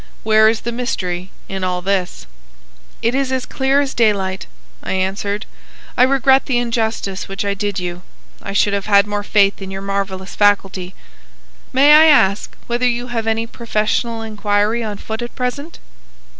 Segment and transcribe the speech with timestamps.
[0.23, 2.25] Where is the mystery in all this?"
[3.03, 4.47] "It is as clear as daylight,"
[4.81, 5.45] I answered.
[5.95, 8.01] "I regret the injustice which I did you.
[8.41, 10.95] I should have had more faith in your marvellous faculty.
[11.71, 15.77] May I ask whether you have any professional inquiry on foot at present?"